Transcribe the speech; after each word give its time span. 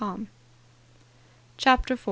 CHAPTER 1.59 1.95
4. 1.95 1.97